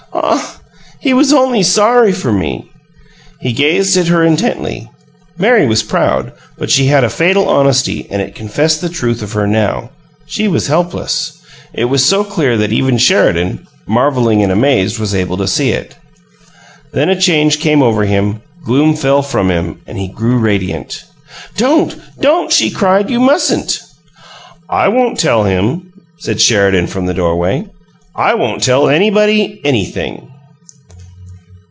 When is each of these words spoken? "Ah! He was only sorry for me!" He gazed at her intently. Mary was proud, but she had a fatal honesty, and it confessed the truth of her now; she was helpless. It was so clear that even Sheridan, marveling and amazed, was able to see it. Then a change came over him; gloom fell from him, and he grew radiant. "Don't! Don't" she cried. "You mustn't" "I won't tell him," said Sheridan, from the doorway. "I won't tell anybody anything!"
"Ah! 0.13 0.57
He 0.99 1.13
was 1.13 1.31
only 1.31 1.63
sorry 1.63 2.11
for 2.11 2.33
me!" 2.33 2.69
He 3.39 3.53
gazed 3.53 3.95
at 3.95 4.07
her 4.09 4.25
intently. 4.25 4.89
Mary 5.37 5.65
was 5.65 5.83
proud, 5.83 6.33
but 6.57 6.69
she 6.69 6.87
had 6.87 7.05
a 7.05 7.09
fatal 7.09 7.47
honesty, 7.47 8.07
and 8.11 8.21
it 8.21 8.35
confessed 8.35 8.81
the 8.81 8.89
truth 8.89 9.21
of 9.21 9.31
her 9.31 9.47
now; 9.47 9.89
she 10.25 10.49
was 10.49 10.67
helpless. 10.67 11.41
It 11.73 11.85
was 11.85 12.03
so 12.05 12.25
clear 12.25 12.57
that 12.57 12.73
even 12.73 12.97
Sheridan, 12.97 13.65
marveling 13.87 14.43
and 14.43 14.51
amazed, 14.51 14.99
was 14.99 15.15
able 15.15 15.37
to 15.37 15.47
see 15.47 15.69
it. 15.71 15.95
Then 16.91 17.07
a 17.07 17.19
change 17.19 17.61
came 17.61 17.81
over 17.81 18.03
him; 18.03 18.41
gloom 18.65 18.97
fell 18.97 19.21
from 19.21 19.49
him, 19.49 19.79
and 19.87 19.97
he 19.97 20.09
grew 20.09 20.37
radiant. 20.37 21.03
"Don't! 21.55 21.95
Don't" 22.19 22.51
she 22.51 22.69
cried. 22.69 23.09
"You 23.09 23.21
mustn't" 23.21 23.79
"I 24.69 24.89
won't 24.89 25.17
tell 25.17 25.45
him," 25.45 25.93
said 26.19 26.41
Sheridan, 26.41 26.87
from 26.87 27.05
the 27.05 27.13
doorway. 27.13 27.65
"I 28.13 28.33
won't 28.33 28.61
tell 28.61 28.89
anybody 28.89 29.61
anything!" 29.63 30.27